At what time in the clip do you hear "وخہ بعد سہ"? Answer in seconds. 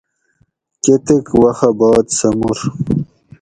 1.41-2.27